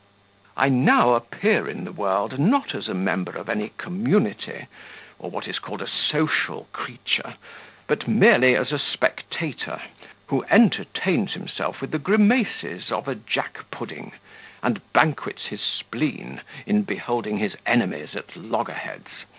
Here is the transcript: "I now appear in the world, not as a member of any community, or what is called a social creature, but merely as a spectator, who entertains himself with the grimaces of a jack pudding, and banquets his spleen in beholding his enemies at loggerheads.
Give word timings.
"I 0.57 0.67
now 0.69 1.13
appear 1.13 1.69
in 1.69 1.83
the 1.83 1.91
world, 1.91 2.39
not 2.39 2.73
as 2.73 2.87
a 2.89 2.93
member 2.95 3.33
of 3.37 3.47
any 3.47 3.69
community, 3.77 4.65
or 5.19 5.29
what 5.29 5.47
is 5.47 5.59
called 5.59 5.79
a 5.79 5.87
social 5.87 6.67
creature, 6.73 7.35
but 7.85 8.07
merely 8.07 8.55
as 8.55 8.71
a 8.71 8.79
spectator, 8.79 9.79
who 10.25 10.43
entertains 10.49 11.33
himself 11.33 11.81
with 11.81 11.91
the 11.91 11.99
grimaces 11.99 12.91
of 12.91 13.07
a 13.07 13.13
jack 13.13 13.69
pudding, 13.69 14.13
and 14.63 14.81
banquets 14.91 15.45
his 15.45 15.61
spleen 15.61 16.41
in 16.65 16.81
beholding 16.81 17.37
his 17.37 17.55
enemies 17.67 18.15
at 18.15 18.35
loggerheads. 18.35 19.25